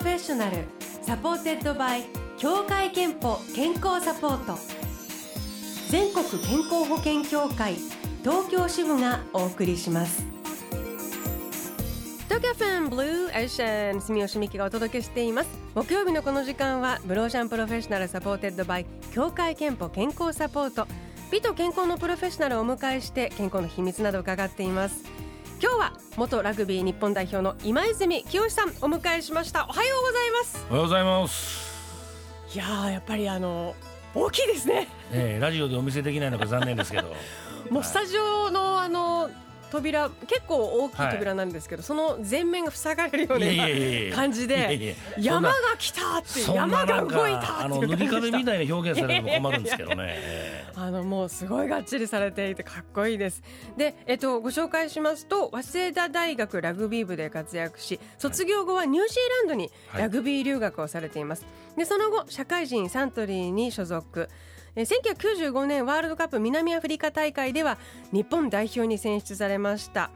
[0.00, 0.64] Professional
[1.02, 2.04] supported by
[2.38, 4.58] 協会けんぽ健康サポート。
[5.90, 7.74] 全国健康保険協会
[8.22, 10.24] 東京支部がお送りします。
[12.28, 15.50] TOKYO FM Blue Ocean 住吉美紀がお届けしています。
[15.74, 20.88] 木曜日のこの時間は Blue Ocean Professional supported by 協会けんぽ健康サポート。
[21.30, 25.04] 美と健康のプロフェッショナルをお迎えして健康の秘密などを伺っています。
[25.62, 29.66] 今日は元ラグビー日本代表の今泉清さんお迎えしました。
[29.68, 30.66] おはようございます。
[30.70, 32.54] おはようございます。
[32.54, 33.74] いやーやっぱりあの
[34.14, 37.14] 大きいですね、えー、ラジオでお見せできないのが残念ですけど。
[37.68, 39.30] もうスタジオのあの
[39.70, 53.42] 扉結構大きい扉なんですけど、はい、その全面が塞がれるような感じで山が来たって山が動いたあの塗り壁みたいな表現されても困るんですけどね あのもうすごいがっちりされていてかっこいいです。
[53.76, 61.46] で、えっと、ご紹介しますと早稲田大学ラグビー部で活躍し卒業後はニュージーランドにラグビー留学をされています。
[61.76, 64.28] でその後社会人サントリーに所属。
[64.76, 67.76] 1995年ワールドカップ南アフリカ大会では
[68.12, 70.10] 日本代表に選出されました。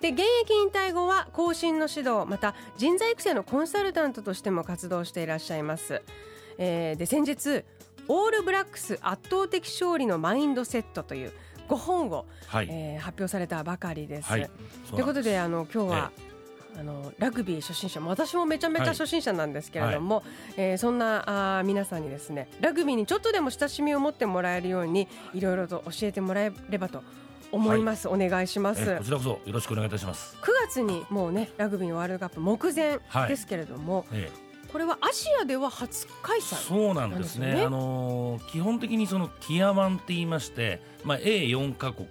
[0.00, 6.02] で現役引退後は後進の指導また人材育成のコンサルタントとしても活動していらっしゃいます、
[6.56, 7.64] えー、で先日
[8.08, 11.32] オールブラックス圧倒的勝利のマインドセットという
[11.68, 14.30] 5本を、はい、えー、発表されたばかりです。
[14.30, 14.50] はい、
[14.90, 16.28] ということであの今日は、え
[16.78, 20.24] あのラグビー初心者私もめちゃめちゃ初心者なんですけれども、はい、
[20.58, 27.02] えー、そんなあ皆さんにですねラグビーにちょっとでも親しみを持ってもらえるようにいろいろと教えてもらえればと
[27.50, 28.96] 思います、はい、お願いします。
[28.96, 30.36] こちらこそよろしくお願いいたします。
[30.40, 37.62] 9月にもうねラグビーワールドカップ目前ですけれども、はいええこれはアジアでは初開催、そうなんですね。
[37.66, 42.08] あのー、基本的にそのティアワンって言いまして、まあ A4 カ国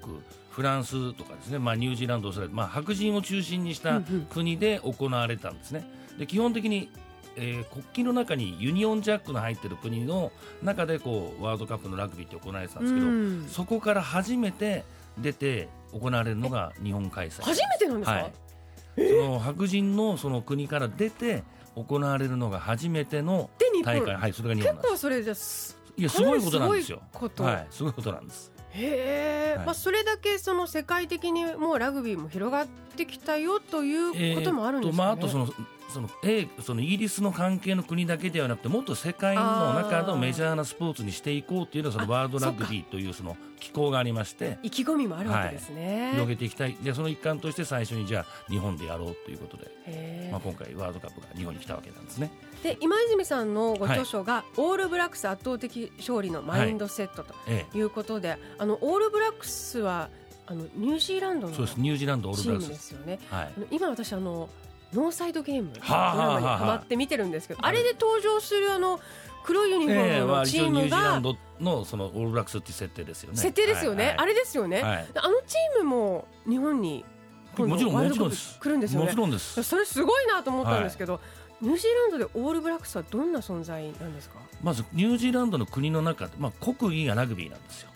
[0.49, 4.01] フランスとかですね、まあ、ニュージーランド、まあ、白人を中心にした
[4.31, 5.87] 国で行われたんですね。
[6.17, 6.89] で基本的に
[7.39, 10.31] えー、国旗の中にユニオンジャックの入ってる国の
[10.63, 14.83] 中でこうワールドカップのラグビーって行われてたんですけど、うん、そこから初めて
[15.19, 17.43] 出て行われるのが日本開催。
[17.43, 18.33] 初めてなんですか、はい、
[18.97, 21.43] その白人のその国から出て
[21.85, 23.49] 行われるのが初めての
[23.83, 24.15] 大会。
[24.15, 27.01] はいそれが日本結構それですいやすごいことなんですよ。
[27.39, 28.51] はいすごいことなんです。
[28.71, 35.47] へえ、はい、まあそれだけその世界的にもうラグビーも広がってきたよということもあるんですか、ね、まああとその
[35.89, 44.59] その A そのイギリスの関係の国だけではなくてもっと世界の中のメジャーなスポーツにしていこうというのはそのワールドラグビーというその機構がありまして。
[44.63, 46.77] 意気込みもあるわけですね、はい、広げていきたい。
[46.81, 52.31] じゃその一環として最初にじゃあ日本でやろうということで、まあ、今回ワールドカップが日本に来たわけなんですね。
[52.63, 57.33] で今泉さんのご著書が、はい、オールブラックス圧倒的勝利のマインドセットと
[57.77, 57.81] い。
[57.81, 60.09] うことで、はい、あのオールブラックスは
[60.47, 61.79] あのニュージーランドのそうです。
[61.79, 62.69] ニュージーランドオールブラックス。
[62.69, 63.19] ですよね。
[63.29, 64.49] はい、今私あの
[64.93, 68.99] ノーサイドゲームドラマにハマって見てるんですけど、あれで登場するあの
[69.43, 71.21] 黒いユニフォームのチームが、
[71.59, 73.37] のそのオールブラックスっていう設定ですよね。
[73.37, 74.15] 設定ですよね。
[74.17, 74.81] あれですよね。
[74.81, 77.05] あのチームも日本に
[77.57, 79.05] もちろんもちろんです来るんですよね。
[79.05, 79.63] もちろんです。
[79.63, 81.19] それすごいなと思ったんですけど。
[81.59, 84.35] ニュージーランドでオールブラックスはどんな存在なんですか？
[84.61, 87.89] まずニュージーランドの国の中で、まあ、国技がラグビーなんですよ。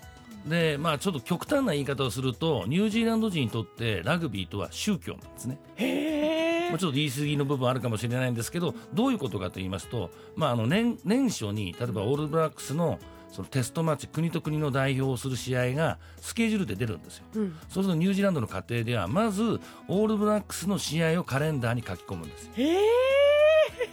[0.48, 5.60] でまあ、ちょっと極端な言い方をするとニュージーランド人にとってラグビーとは宗教なんですね。
[5.76, 13.00] へまあ、ちょっと言い過ぎの部分あるかもしれないんですけどどういうことかと言いますと、まあ、あの年年初に例えばオールブラックスの
[13.32, 22.52] そのテストマッチ国と国の代表をする試合がスケジュールで出るんですよ、うん、そうするとニュージーランドの家庭ではまずオールブラックスの試合をカレンダーに書き込むんですよ。
[22.58, 22.86] へだか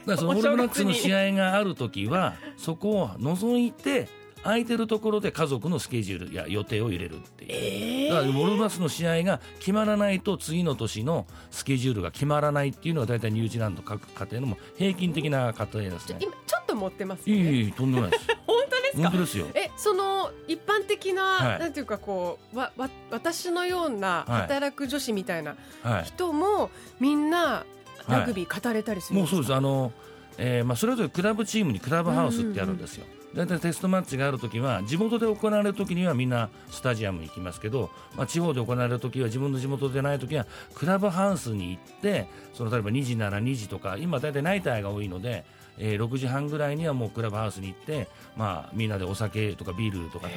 [0.06, 4.08] らそのオールブラックスの試合がある時はそこを除いて
[4.44, 16.18] 空いてるところで家族のスケジュールや予定を入れるっていう、えー、だからモルバスの試合が決まらないと次の年のスケジュールが決まらないっていうのが大体ニュージーランド各家庭の平均的な家庭ですね。
[16.20, 17.34] 今ちょっと持ってますね。
[17.34, 18.26] いいとんでもないです。
[18.46, 19.02] 本当ですか？
[19.02, 19.46] 本当ですよ。
[19.54, 25.56] えその一般的な、はい、なんていうかこうわわ私のような働く女子みたいな
[26.04, 26.70] 人も、はい、
[27.00, 27.64] みんな
[28.08, 29.54] ラグビー語れたりするはい、もうそうです。
[29.54, 29.92] あの
[30.40, 33.04] えーまあ、それぞれクラブチームにクラブハウスってあるんですよ。
[33.34, 45.44] 大体テストマッチがあるときは地元で行われるときにはみんなスタジアムに行きますけど、まあ、地方で行われるときは自分の地元でないときはクラブハウスに行ってその例えば2時なら2時とか今大体ナイターが多いので、
[45.78, 50.28] えー、6時半ぐらいにはもうクラブハウスに行って、まあ、みんなでお酒とかビールとか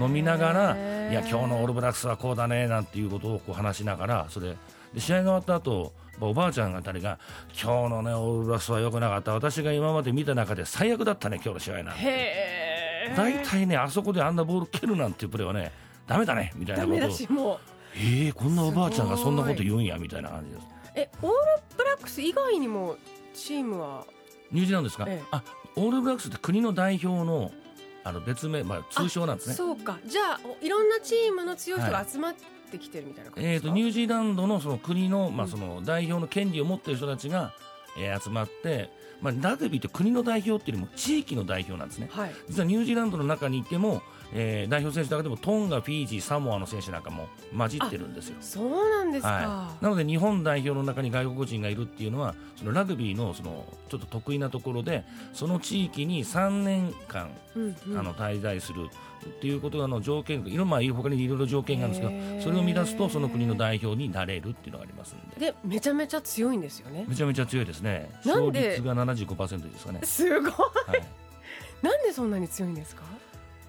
[0.00, 0.76] 飲みながら
[1.10, 4.56] いや今日のオールブラックスはこうだねなんていうことをこう話しながらそれ。
[4.94, 7.18] で試合が終わった後おばあちゃんあたりが
[7.50, 9.32] 今日のねオールブラックスは良くなかった。
[9.32, 15.72] 私が今まで見た中で最悪だったね今日の試合なんて大体ねあそこであんなボール蹴るなんていうプレーはね
[16.06, 17.60] だめだねみたいなことを。
[17.98, 20.66] えー、こんなおばあちゃんがそんなこと言うんやみたいな感じです。
[20.94, 21.34] えオール
[21.76, 22.96] ブラックス以外にも
[23.32, 24.04] チームは？
[24.52, 25.24] ニュージーランドですか、ええ。
[25.30, 25.42] あ
[25.76, 27.50] オールブラックスって国の代表の
[28.06, 29.54] あの別名、まあ、通称なんですね。
[29.54, 29.98] そうか。
[30.06, 32.34] じゃあおいろんなチームの強い人が集まっ
[32.70, 37.52] てきてるみたいな感じえー、ですか、とニュージーランドのその国の,、まあ、うんその代表の権利を持っている人たちが、
[37.98, 38.90] えー集まって、
[39.26, 42.08] まあ、ラグビーって国の代表っていうよりも地域の代表なんですね。
[42.12, 42.30] はい。
[42.48, 44.02] 実はニュージーランドの中にいても、
[44.32, 48.36] えー代表選手の中でもトンガ、フィージー、サモアの選手なんかも混じってるんですよ。
[48.40, 57.98] そうなんですか、はい、なので日本代表の中に外国人がいるっていうのはそのラグビーのそのちょっと得意なところでその地域に3年間、うんうん。
[57.98, 58.88] あの滞在する
[59.26, 65.52] っていうことの条件いろまあ他にいろいろ条件があるんですけどそれを満たすとその国の代表になれるっていうのがありますんで。
[65.52, 67.04] でめちゃめちゃ強いんですよね。
[67.08, 68.10] めちゃめちゃ強いですね。
[68.24, 70.50] 勝率が75%ですかね、すごい。
[70.50, 71.02] はい、
[71.82, 73.02] なんでそんなに強いんですか？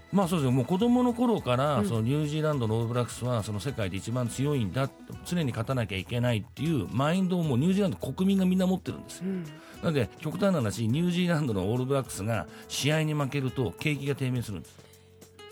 [0.10, 0.52] まあそうですよ。
[0.54, 1.88] もう子供の頃から、うん。
[1.88, 4.90] そのニュージーランドのオールブラックスはその世界で一番強いんだ
[5.26, 9.18] 常に勝たなきゃいけないっていうマインドをもうニュージーランド国民がみんな持ってるんです。
[9.18, 9.44] ようん。
[9.44, 9.50] な
[9.84, 14.87] ので極端な話ニュージーランドのオールブラックスが試合に負けると景気が低迷するんです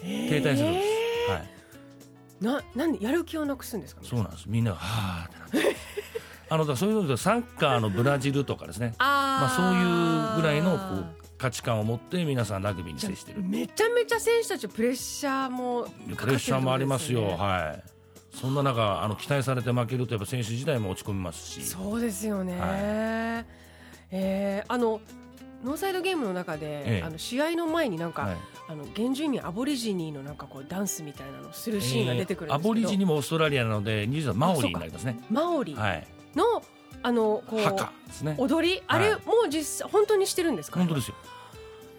[0.02, 4.02] 停滞するんです、はい、ななんでやる気をなくすんですか？
[4.04, 4.46] そうなんです。
[4.48, 5.76] みんながはーってなって。
[6.48, 8.94] あのそういうのでサッカーのブラジルとかですね。
[9.00, 13.42] まあそういうぐらいのこう価値観を持って皆さんラグビーに接してる。
[13.42, 17.84] めちゃめちゃ選手たちプレッシャーもプレッシャーもありますよ、はい。
[18.36, 21.64] そんな中あの期待されて負けるとやっぱ選手自体も落ち込みますし。
[21.64, 23.46] そうですよね、は
[24.12, 25.02] えーあの
[25.66, 27.04] ノーサイドゲームの中で、ええ。
[27.04, 28.38] あの試合の前になんか、はい。
[28.68, 35.20] あの原住民アボリジニーのなんかこうダンスみたいなのをするシーンが出てくるんですけど、えーアボリジニもオーストラリアなのでニュージーランドマオリになりますね。
[35.30, 35.74] マオリ。
[35.76, 36.08] はい。
[36.36, 36.64] の、
[37.02, 38.36] あのこうね。
[38.38, 38.82] 踊り？
[38.88, 39.26] あれ、はい。
[39.26, 40.80] もう実際本当にしてるんですか？
[40.80, 41.16] 本当ですよ。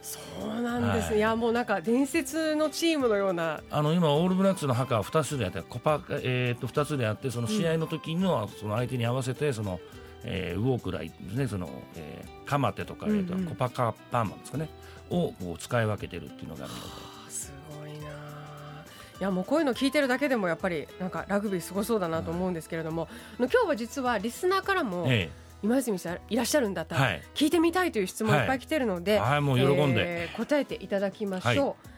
[0.02, 0.18] そ
[0.58, 1.06] うなんです。
[1.06, 1.16] ね、はい。
[1.16, 3.60] い、やもうなんか伝説のチームのような。
[3.70, 9.80] あの今オールブラックスのハカは2つでやってコパ、えー、と2つであってその試合の時のその相手に合わせてその、
[10.28, 11.46] えーウォークライですね。
[11.46, 13.40] その、えーカマテとか、えーとうん。
[13.40, 14.68] うんコパカパーマンですかね。
[15.10, 16.86] をこう使い分けてるっていうのがあるので
[17.26, 18.06] あすごいな。
[18.08, 18.84] あ
[19.18, 23.08] いやもうこういうの聞いてるだけでもやっぱりなんかラグビーすごそうだなと思うんですけれども、
[23.38, 25.30] あの今日は実はリスナーからもえ
[25.62, 27.22] 今泉さんいらっしゃるんだったらはい。
[27.34, 30.24] 聞いてみたいという質問いっぱい来てるので、はいもう喜んで。
[30.24, 31.88] えー答えていただきましょう。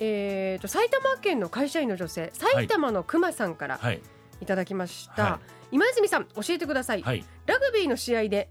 [0.00, 4.00] えー、と埼玉県の会社員の女性埼玉のくまさんからえはい
[4.44, 5.40] いただきました、は
[5.72, 7.24] 今泉さん教えてください、はい。
[7.46, 8.48] ラグビーの試合で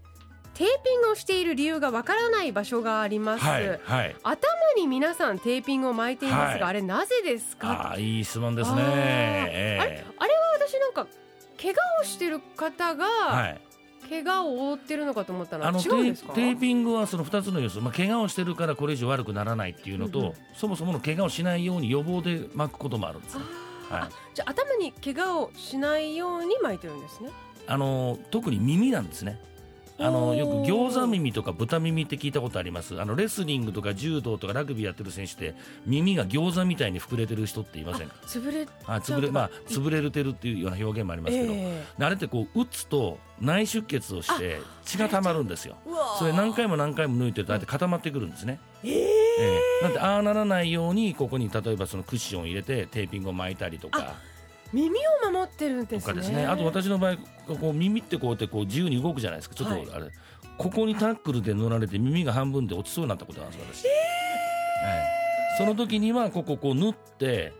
[0.52, 4.16] テーピングをしている理由がわからない場所があります、はいはい。
[4.22, 4.38] 頭
[4.76, 6.70] に皆さんテーピングを巻いていますが、はい。
[6.70, 7.70] あれなぜですか？
[7.70, 8.82] ああいい質問ですね。
[8.82, 8.90] あー。
[8.92, 11.06] えあれあれは私なんか
[11.60, 13.60] 怪我をしてる方が、はい。
[14.08, 16.34] 怪我を負ってるのかと思ったらあのテー違うんですか？
[16.34, 20.34] テーピングはその2つの要素、まあ、怪我をしてるからこれ以上悪くならないっていうのと、うんうん。
[20.54, 23.46] そもそもの怪我をしないように予防で巻くこともあるんですあね。
[23.90, 24.02] ーはい。
[24.04, 27.30] あじゃあ頭に怪我をしないように巻いてるんですね。
[27.66, 29.40] あの特に耳なんですね。
[29.96, 33.00] あのよく餃子耳とか豚耳って聞いたことあります。
[33.00, 35.54] あのレスリングとか柔道とかラグビーやってる選手って
[35.86, 38.16] 耳が餃子みたいに膨れてる人っていませんか？
[38.26, 45.76] 潰れあ潰れまあ潰れてるっていうような表現もありますけど、えであれってこう打つと内出血をして血が溜まるんですよ。
[46.18, 48.88] それ何回も何回も抜いてるとああやって固まってくるんですね、え
[49.38, 49.84] ええ。
[49.84, 54.14] なんでああならないようにここに例えばそのクッションを入れてテーピングを巻いたりとか。
[54.72, 56.00] 耳を守ってるんですね。
[56.00, 56.46] とかですね。
[56.46, 57.16] あと私の場合
[57.56, 59.54] こう耳ってこうやってこう自由に動くじゃないですか。
[59.54, 59.86] ちょっとあはい。
[59.86, 60.10] れ、
[60.58, 65.58] ここにタックルで乗られて耳が半分で落ちそうになったことがあるんです私、はい。
[65.58, 67.52] その時にはこここう縫って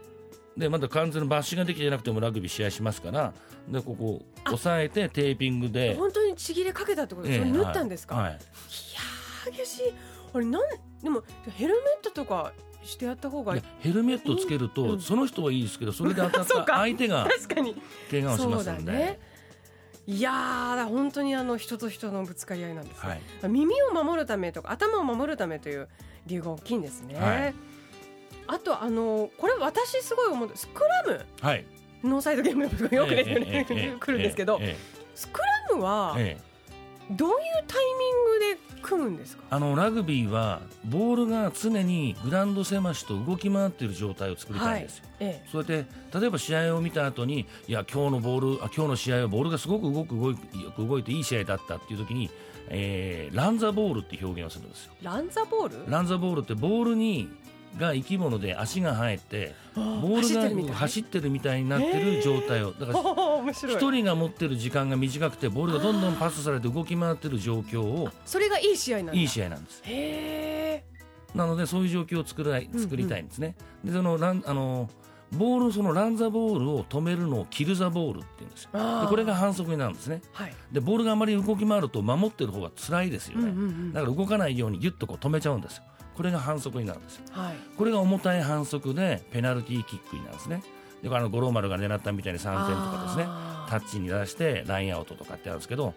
[0.56, 3.32] でまだ完全に抜歯ができてなくてもラグビー試合しますから
[3.68, 7.52] でここ押さえてテーピングで、本当にちぎれかけたってことですか、ええ。
[7.52, 8.25] 縫ったんですか、、はい。
[8.25, 8.26] い。
[8.26, 8.40] はい
[9.50, 9.82] 激しい。
[10.32, 10.62] あれなん
[11.02, 11.22] でも
[11.56, 15.00] ヘルメットとかしてやった方がいいでヘルメットをつけると、うん。
[15.00, 17.76] その人はいいですけどそれで当たった 相手が確かに。
[18.10, 19.20] 怪我をしまそうすんで、だね。
[20.06, 23.08] いやー本当にあの人と人のぶつかり合いなんですね、
[23.40, 25.88] はい、耳を守るためとか頭を守るためという
[26.26, 27.54] 理由が大きいんですね、はい。
[28.46, 31.64] あとあのこれ私すごい思うスクラムはい、
[32.02, 32.70] ノーサイドゲームよ
[33.06, 34.76] く出てくる,、んですけど、え
[35.14, 36.53] スクラムはえええ
[37.11, 39.42] どういうタイミングで組むんですか？
[39.50, 45.04] あのラグビーはボールが常にグラウンド狭しと動き回っている状態を作りたいんですよ。
[45.20, 50.37] ええそうやって例えば試合を見た後にいや今日のボールあ今日の試合はボールがすごく動く動い
[50.78, 52.30] 動いていい試合だったっていう時に、
[52.68, 54.92] えーランザボールって表現をするんですよ。
[55.02, 55.90] ランザボール？
[55.90, 57.28] ランザボールってボールに
[57.78, 61.62] が生き物で足が生えてボボールが走ってるみたい？
[61.62, 62.72] になってる状態を。
[62.72, 62.98] だから
[63.38, 63.74] 面白い。
[63.76, 69.12] 一人が持ってる時間が短くてボールがどんどんパスされて動き回ってる状況をそれがいい試合なんだ。
[69.14, 69.82] いい試合なんです。
[71.34, 73.56] なのでそういう状況を作ら作りたいんですね。
[73.84, 74.88] でそのランあの
[75.32, 78.70] ボールそのランザボールを止めるのをキルザボールって言うんですよ。
[78.72, 80.22] でこれが反則になるんですね。
[80.32, 80.54] はい。
[80.70, 83.92] でボールがあまり動き回ると守ってる方が辛いですよね、うんうんうん。
[83.92, 85.82] だから動かないようにギュッとこう止めちゃうんですよ
[86.16, 87.25] これが反則になるんですよ。
[87.30, 87.54] はい。
[87.76, 90.62] これが重たい反則でペナルティーキックになるんですね。
[91.02, 93.25] であの五郎丸が狙ったみたいに3点とかですね。
[93.68, 95.94] タッチに出してラインアウトとかってあるんですけど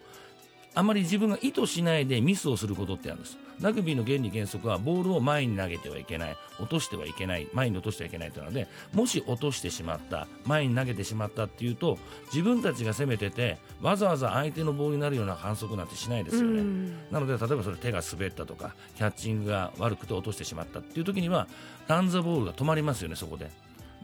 [0.74, 3.36] あまり自分が意図しないでミスをすることってあるんです。
[3.60, 16.92] ラグビーの原理原則はボールを前に投げてはいけない落としてはいけない前に落としてはいけないというのでもし落としてしまった前に投げてしまったっていうと自分たちが攻めててわざわざ相手のボールになるような反則なんてしないですよね、うん。
[17.10, 21.48] なので例えばそれ手が滑ったとかキャッチングが悪くて落としてしまったっていう時には
[21.88, 23.50] ランザボールが止まりますよねそこで。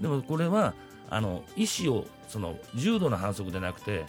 [0.00, 0.74] でもこれは
[1.10, 4.04] あの意思をその重度の反則でなくて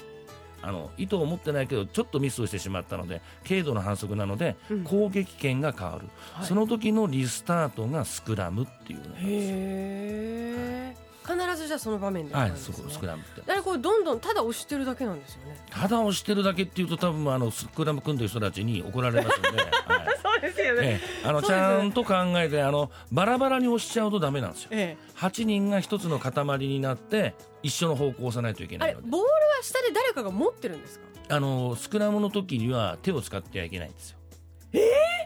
[0.66, 4.84] あの意図を持ってないけどちょっとミスをしてしまったので軽度の反則なのでうん。
[4.84, 6.46] 攻撃権が変わる、はい。
[6.46, 11.06] その時のリスタートがスクラムっていうのなんですよ。
[11.26, 13.42] 必ずじゃあその場面ではいそこスクラムって。
[13.42, 15.58] だこれどんどんただ押してるだけなんですよね。
[15.72, 24.70] ただ押してるだけっていうと多分あのスクラム組んでる人たちに怒られますので、 はいそうですよええ、あのちゃんと考えてあのバラバラに押しちゃうとダメなんですよ。
[24.72, 29.26] え8人が1つの塊になって一緒の方向を押さないといけないボールは
[29.62, 31.06] 下で誰かが持ってるんですか？
[31.30, 34.18] あのスクラムの時には手を使ってはいけないんですよ。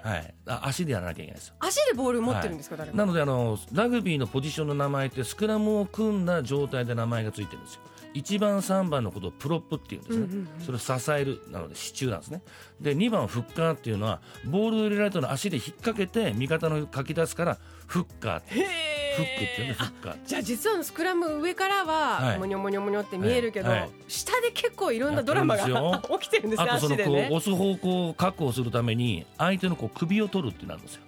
[0.04, 1.56] はい、あ足でやらなきゃいけないですよ。
[1.60, 2.98] 足でボール持ってるんですか、誰か。
[2.98, 7.82] なのであのラグビーのポジションの名前ってスクラムを組んだ状態で名前がついてるんですよ。
[8.14, 12.42] 1番3番のことをプロップっていうんですね、それを支えるなので支柱なんですね。
[12.82, 18.60] で2番フッカーっていうのはボールを入れられたのを足で引っ掛けて味方のかき出すからフッカーって。
[18.60, 22.40] へフックっていうねフあッカーじゃあ実はスクラム上からははい。
[22.40, 23.80] モニョモニョモニョって見えるけど、はい。
[23.82, 31.02] はい下で結構いろんなドラマが 起きてるんですねあとそのこう押す方向を確保するために相手のこう首を取るってなるんですよ。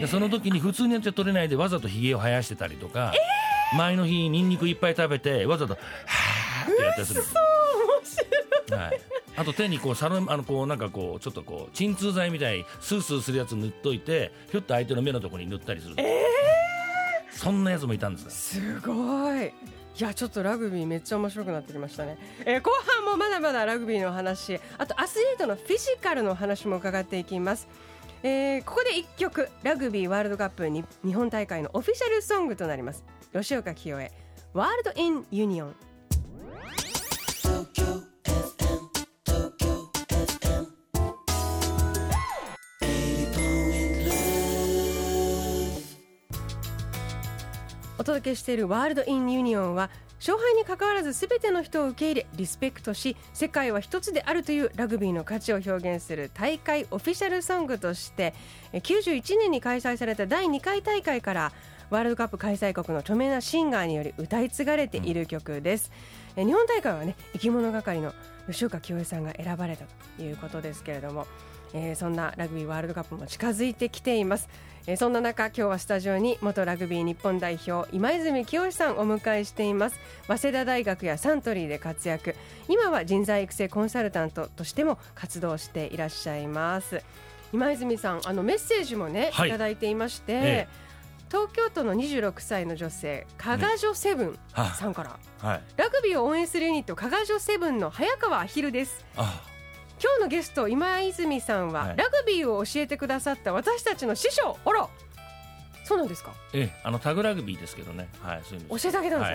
[0.00, 3.12] でその時に普通にやっちゃ取れないでわざとひげを生やしてたりとか、
[3.76, 6.27] 前の日ニンニクいっぱい食べてわざとはー
[6.68, 7.22] ってやったりする
[8.70, 9.00] はい、
[9.36, 15.96] あと手にこうサロンあのこうなんかこうちょっとこう鎮痛剤みたいにスースーするやつ塗っといてひょっと相手の目のところに塗ったりする、
[17.30, 19.46] そんなやつもいたんですすごい。
[19.46, 19.52] い
[19.96, 24.60] やちょっとラグビーめっちゃ面白くなってきましたね、えー後半もまだまだラグビーの話。
[24.76, 27.68] あとアスリートのフィジカルの話も伺っていきます、
[28.22, 33.02] えーここで1曲ラグビーワールドカップに日本大会のオフィシャルソングとなります。
[33.32, 34.12] 吉岡聖
[34.52, 35.74] 恵 World in Union
[48.18, 58.34] 届けしている World in Union は勝敗に関わらず全ての人を受け入れリスペクトし世界は一つであるというラグビーの価値を表現する大会オフィシャルソングとして
[58.72, 61.52] 91年に開催された第2回大会から
[61.90, 65.90] ワールドカップ開催国の著名なシンガーにより歌い継がれている曲です、
[66.36, 68.12] え日本大会はねいきものがかりの
[68.50, 69.84] 吉岡聖恵さんが選ばれた
[70.16, 71.26] ということですけれども
[71.74, 74.48] えーそんなラグビーワールドカップも近づいてきています、
[74.86, 80.00] えーそんな中今日はスタジオに元ラグビー日本代表今泉清さんをお迎えしています。
[80.26, 82.34] 早稲田大学やサントリーで活躍。
[82.68, 87.02] 今は人材育成コンサルタントとしても活動していらっしゃいます。
[87.52, 89.48] 今泉さんあのメッセージもね、はい。
[89.48, 90.68] い、ただいていまして、え
[91.30, 95.60] 東京都の26歳の女性加賀女セブンはさんから、はい。
[95.76, 99.04] ラグビーを応援するユニット加賀女セブンの早川アヒルです。
[99.16, 99.42] あ
[100.00, 101.96] 今日のゲスト今泉さんは、はい。
[101.96, 104.88] ラグビーを教えてくださった私たちの師匠あら
[105.84, 106.32] そうなんですか？
[106.52, 108.08] ええあのタグラグビーですけどね。
[108.22, 109.26] はいそういうの教えてあげたんで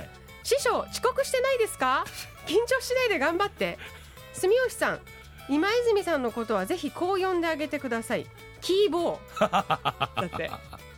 [0.44, 0.56] すい。
[0.58, 2.06] 師匠遅刻してないですか？
[2.48, 3.78] 緊張しないで頑張って。
[4.34, 5.00] 住吉さん
[5.50, 8.26] 今泉さんのことはぜひこう呼んであげてください。
[8.62, 9.40] キーボー。
[9.52, 10.50] だって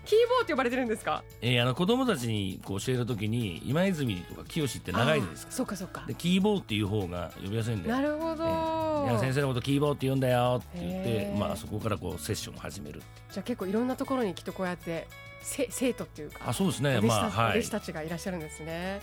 [0.06, 1.24] キーボーって呼ばれてるんですか？
[1.42, 5.52] えー、あの子供たちにこう教えるときに今泉とか清って長いじゃないですか。
[5.52, 6.04] そっかそっか。
[6.08, 13.02] でキーボーっていう方が呼びやすいんでなるほど、えー先生のことキーボーって言うんだよって言ってまあそこからこうセッションを始める。
[13.32, 15.08] じゃあ結構いろんなところにきっとこうやって
[15.42, 16.96] せ生徒っていうかあそうですね。
[16.96, 17.48] お弟子た,、まあはい。
[17.48, 19.02] お弟子たちがいらっしゃるんですね。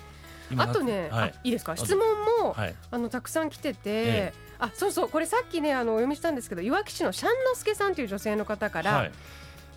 [0.51, 1.29] 今あとね、はい。
[1.31, 1.75] あいいですか？
[1.75, 2.05] ど質問
[2.43, 2.75] も、はい。
[2.91, 9.13] あのたくさん来てて、えあそうそうこれさっきねあのお読みしたんですけどいわき市のシャンノスケさんという女性の方から、はい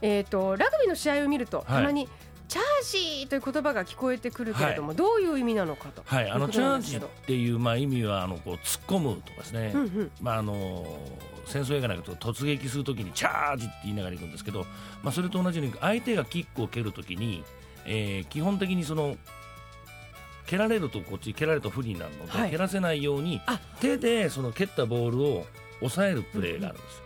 [0.01, 1.67] えー、とラグビーの試合を見ると、はい。
[1.67, 2.07] たまに
[2.47, 6.03] チャージーという言葉が聞こえてくるけれども、どういう意味なのかと。
[6.05, 6.29] はい。
[6.29, 10.11] あのチャージっていうまあ意味はあのこう突っ込むとかですね、うんうん。
[10.21, 10.85] まああの
[11.47, 14.65] 戦争映画なんかと突撃するときにチャージって言いながら行くんですけど、
[15.03, 17.43] まあ、それと同じように相手がキックを蹴るときに、
[17.85, 19.15] えー基本的にその
[20.45, 22.51] 蹴られるとこっち蹴られると不利になるので、はい。
[22.51, 23.59] 蹴らせないようにあ。
[23.79, 25.45] 手でその蹴ったボールを
[25.79, 27.01] 抑えるプレーがあるんです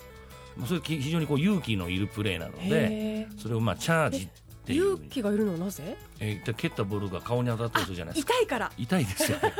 [0.65, 4.27] それき非常にこう勇気のいるプレーなのでそれをまあチャージっ
[4.65, 4.93] ていう。
[4.95, 5.97] 勇気がいるのはなぜ？
[6.19, 8.33] えー、蹴ったボールが顔に当たったりするじゃないですか。
[8.35, 8.71] 痛いから。
[8.77, 9.53] 痛いですよね。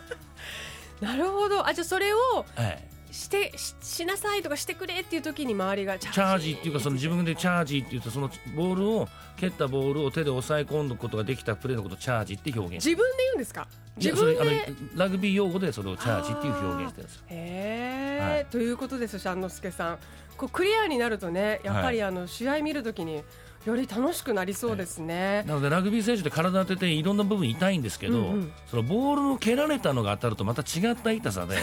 [1.00, 1.66] なるほど。
[1.66, 2.18] あじゃあそれを
[2.54, 13.66] はいしてししなさいとかしてくれっていう時に周りがチチャージっていうかその自分でチャージって言うとそのボールを蹴ったボールを手で押さえ込むことができたプレーのことをチャージって表現自分で言うんですか？
[13.96, 14.50] 自分であの
[14.94, 17.22] ラグビー用語でそれをチャージっていう表現してるんですよ。
[17.28, 18.46] へえ、はい。
[18.46, 19.98] ということですしんのすけさん。
[20.36, 23.22] こうクリアになるとねやっぱりあの試合見るときに
[23.66, 28.52] より楽しくなりそうですね、なのでラグビー選手って体当てていろんな部分痛いんですけど、うんうん。
[28.66, 31.58] そのボールを蹴られたのが当たるとまた違った痛さで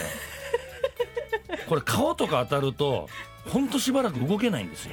[1.68, 3.08] これ顔とか当たると
[3.48, 4.92] 本当しばらく動けないんですよ。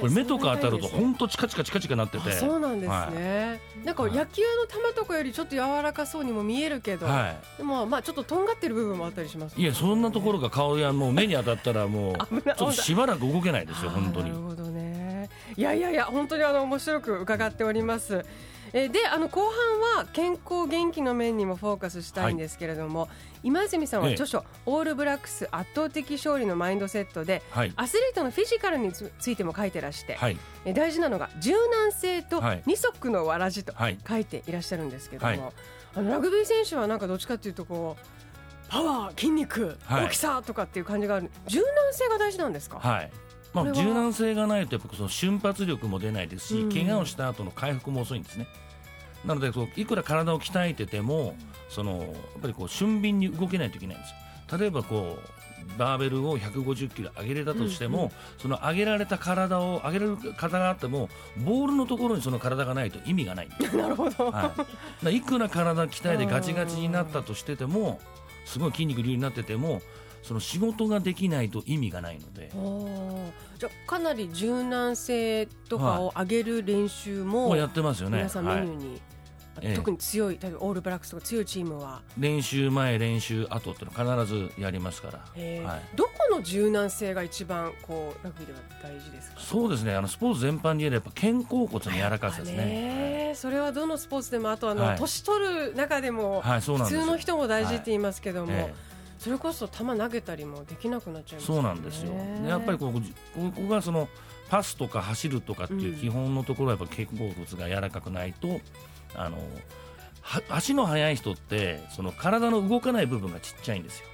[0.00, 2.30] これ目とか当たると本当チカチカチカチカなってて。
[2.30, 4.12] あそうなんですね、なんかはい。
[4.12, 14.30] 野球の球とかよりちょっと柔らかそうにも見えるけど、はでもまあちょっととんがってる部分もあったりしますい、いやそんなところが顔やもう目に当たったらもう ちょっとしばらく動けないですよ本当に。
[14.30, 15.30] なるほどね。
[15.56, 18.24] いやいやいや本当にあの面白く伺っております
[18.76, 23.08] えーであの後半は健康元気の面にもフォーカスしたいんですけれども、
[23.44, 24.14] 今泉さんはええ。
[24.14, 27.72] 著書、オールブラックス圧倒的勝利のマインドセットではい。
[27.76, 30.36] アスリートのフィジカルにつついても書いてらして、はい。
[30.64, 32.62] え大事なのが柔軟性とはい。
[32.66, 33.98] 二足のわらじとはい。
[34.06, 35.52] 書いていらっしゃるんですけども、はい。
[35.94, 38.04] あのラグビー選手はなんかどっちかというとこう
[38.68, 40.06] パワー筋肉、はい。
[40.06, 41.30] 大きさとかっていう感じがある。
[41.46, 43.10] 柔軟性が大事なんですか、はい
[43.54, 46.72] まあ、柔軟性がないとやっぱその瞬発力も出ないですし、うん。
[46.72, 48.46] 怪我をした後の回復も遅いんですね。
[49.24, 51.34] なのでそういくら体を鍛えてても
[51.70, 52.06] そのやっ
[52.42, 54.58] ぱりこう俊敏に動けないといけないんですよ。
[54.58, 61.08] 例えばこうバーベルを150キロ上げれたとしても、うんうんその上げられた体を上げれる方があっても
[61.44, 63.48] ボールのところにその体がないと意味がない。
[63.72, 64.52] なるほど、は
[65.04, 68.00] い、いくら体鍛えてガチガチになったとしてても
[68.44, 69.80] すごい筋肉流になってても
[70.24, 72.50] その仕事ができないと意味がないので。
[73.58, 78.18] じゃあかなり柔軟性とかを上げる練習も、もうやってますよね。
[78.18, 78.76] 皆さんメニューはい。
[78.76, 79.00] に、
[79.60, 79.76] ええ。
[79.76, 85.68] 特に強い例えばオールブラックスとか強いチームは、練習前練習後っていうの必ずやりますから、えー。
[85.68, 89.40] はい、どこの柔軟性が一番こうラグビーでは大事ですか？
[89.40, 89.94] そうですね。
[89.94, 94.98] あのスポーツ全般に言えばやっぱ肩甲骨の柔らかさですやっぱねそれはどのスポーツでもあとあの、はい。
[94.98, 98.74] 年取る中でも、普通の人も大事って言いますけども、え
[99.24, 103.00] それこそ球投げたりもできなくなっちゃいますえそうなんですよ、でやっぱりここ
[103.34, 104.06] ここがその
[104.50, 108.60] パスとか走るとかっていう基本のところはやっぱ肩甲骨が柔らかくないと
[109.14, 109.38] あの
[110.20, 114.06] は足の速い人ってその体の動かない部分がちっちゃいんですよ。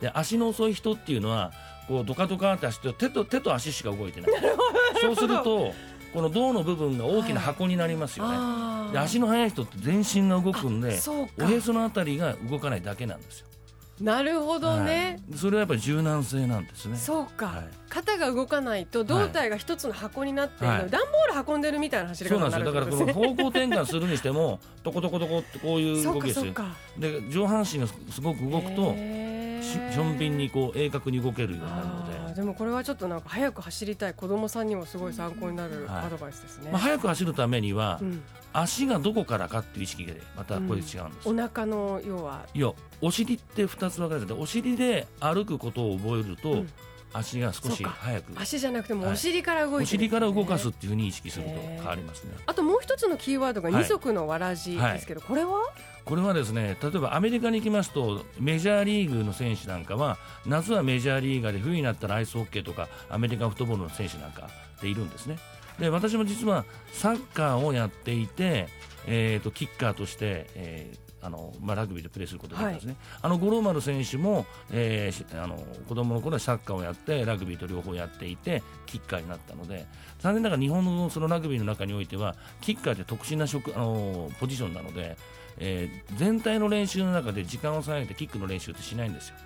[0.00, 1.52] で足の遅い人っていうのは
[1.86, 4.30] こうドカドカって走って手と手と足しか動いてない。
[5.02, 5.74] そうすると
[6.14, 8.92] この胴の部分が大きな箱になりますよね、あー。
[8.92, 10.98] で足の速い人って全身が動くんで
[11.38, 13.46] おへそのあたりが動かないだけなんですよ、
[14.00, 15.38] なるほどね、はい。
[15.38, 16.96] それはやっぱり柔軟性なんですね。
[16.96, 17.68] そうか、はい。
[17.88, 20.90] 肩が動かないと胴体が一つの箱になってるの、はい。
[20.90, 23.20] 段ボール運んでるみたいな走りそう方なんですよだになるってことですね。
[23.20, 26.52] からこの方向転換するにしてもトコトコトコってこういうそう動きですよ。
[26.98, 28.94] で上半身がすごく動くと
[29.76, 36.06] へーし俊敏にこう鋭角に動けるようになるので、でもこれはちょっとなんか早く走りたい子供さんにもすごい参考になるはい。
[36.06, 42.46] アドバイスですね、まあ、速く走るためには、うん、足がどこからかっていう意識でまたこれ違うんですよ、お腹の要は。
[42.54, 46.70] いやお尻って2つ分かれててお尻で歩くことを覚えると、うん
[47.12, 47.90] 足が少しそうか。
[47.90, 48.40] 速く。
[48.40, 49.12] 足じゃなくてもはい。
[49.14, 51.50] お尻から動いてるお尻から動かすっていうふうに意識すると。
[51.50, 52.34] 変わりますね。
[52.46, 53.82] あともう一つのキーワードがはい。
[53.82, 55.60] 二足のわらじですけど、これは？
[56.04, 60.16] これはですね例えばアメリカに行きますとメジャーリーグの選手なんかは
[60.46, 64.48] 夏はメジャーリーガーで冬になったらアイスホッケーとかアメリカンフットボールの選手なんか
[64.80, 65.38] でいるんですね。
[65.78, 68.68] で私も実はサッカーをやっていて、
[69.06, 75.56] えー、とキッカーとして、えーあのまあ、ラグビーでプレーすることができたんですね、あの五郎丸選手も、えーしあの
[75.88, 79.86] 子供の頃はサッカーをやってラグビーと両方やっていてキッカーになったので
[80.20, 85.16] 残念ながら日本のそのラグビーの中においてはキッカーって特殊な職あのポジションなので、
[85.58, 89.36] えー全体の練習の中で時間を割いてキックの練習ってしないんですよ。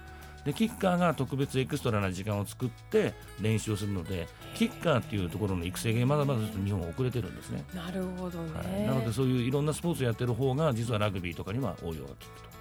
[0.44, 7.64] でキッカーが特別エクストラな時間を作って練習をするのでキッカーっていうところの育成がまだまだ日本は遅れてるんですね。
[7.74, 12.52] なるほどね、はい、なのでそういういろんなスポーツをやってる方が実はラグビーとかには応用が効くと。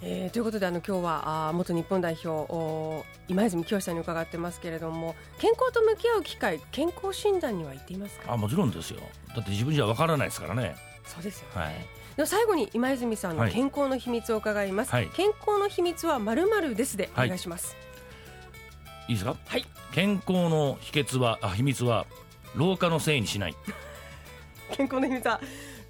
[0.00, 8.32] えーということであの今日はあー元日本代表お今泉清さんに伺ってますけれども健康と向き合う機会健康診断には行っていますか？
[8.32, 9.00] あもちろんですよ。
[9.34, 10.76] だって自分じゃわからないですからね。
[11.04, 11.74] そうですよね、はい
[12.18, 13.52] では最後に今泉さんのはい。
[13.52, 15.08] 健康の秘密を伺います、はい。
[15.14, 17.76] 健康の秘密はまるまるですでお願いします。
[19.06, 19.36] いいですか？
[19.46, 22.06] はい、健康の秘訣はあ秘密は
[22.56, 23.54] 老化のせいにしない。
[24.74, 25.40] 健康の秘密は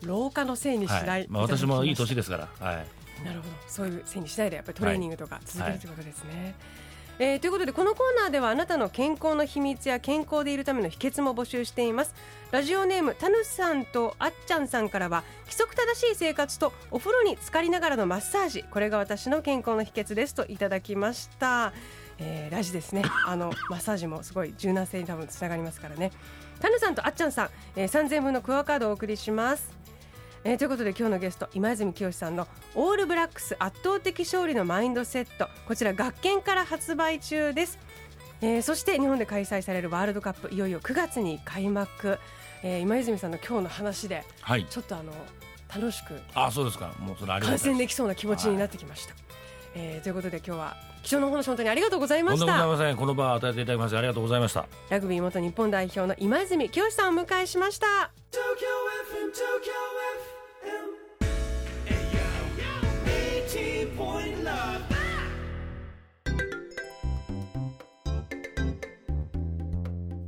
[0.03, 1.27] 老化のせいにしない、はい。
[1.31, 2.49] まあ、私もいい年でですから。
[2.61, 2.87] はい。
[3.25, 3.55] なるほど。
[3.67, 6.55] そういうせいにしないでやっぱりトレーニングとか続けるということですね、
[7.21, 12.15] えー、ということでこのコーナーではあなたの健康の秘密や健康でいるための秘訣も募集しています。
[12.53, 18.63] ラジオネームたぬさんとあっちゃんさんからは規則正しい生活とお風呂に浸かりながらのマッサージ。
[18.63, 21.73] これが私の健康の秘訣ですといただきました。
[22.21, 23.03] えー、ラジですね。
[23.27, 26.13] あのマッサージもすごい柔軟性に多分つながりますからね。
[26.61, 29.78] タヌさんとあっちゃんさん、えー、3000分のクオカードをお送りします。
[30.45, 35.49] えー、ということで今日のゲスト今泉清さんのオールブラックス圧倒的勝利のマインドセット。
[35.67, 37.79] こちら学研から発売中です、
[38.41, 42.19] えー、そして日本で開催されるワールドカップいよいよ9月に開幕、
[42.63, 45.13] えー、今泉さんの今日の話で、はい、ちょっとあの
[45.75, 46.93] 楽しくあそうですか。
[46.99, 49.23] もうそれあり観戦できそうな気持ちになってきました、はい、
[49.75, 52.47] えー、ということで今日は貴重なお話本当にありがとうございました。
[52.47, 52.97] とんでもございません。
[52.97, 54.67] この場を与えていただきましてありがとうございました。
[54.89, 57.87] ラグビー元日本代表の今泉清さんをお迎えしました。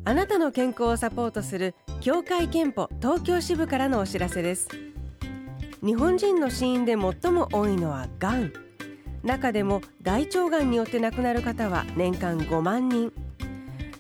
[0.07, 4.69] あなたの健康をサポートする協会憲法東京支部からのお知らせです。
[5.85, 8.55] 日本人の死因で最も多いのはがん。
[9.23, 13.13] 中でも大腸がんによって亡くなる方は年間5万人。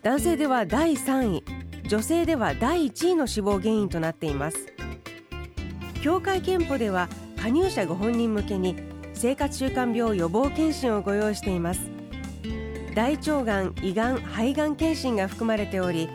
[0.02, 1.44] 男性では第3位。
[1.86, 4.56] 女性では第1位の死亡原因となっています。
[6.02, 8.76] 協会憲法では加入者ご本人向けに
[9.20, 11.90] 生活習慣病予防検診をご用意しています。
[12.94, 16.08] 大腸がん胃がん肺がん検診が含まれており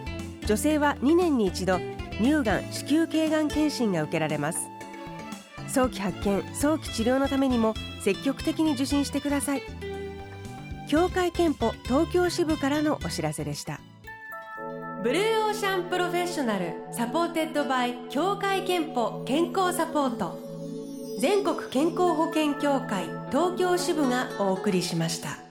[0.48, 1.80] 女性は2年に一度
[2.18, 4.60] 乳がん子宮頸がん検診が受けられます。
[5.68, 9.62] 早期発見早期治療のためにも積極的に受診してください。
[10.90, 13.82] 協会けんぽ東京支部からのお知らせでした。
[15.04, 20.45] Blue Ocean Professional supported by 協会けんぽ健康サポート。
[21.18, 25.45] 全国健康保険協会東京支部がお送りしました。